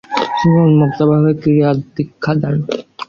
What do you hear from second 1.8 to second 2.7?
দীক্ষা দেন।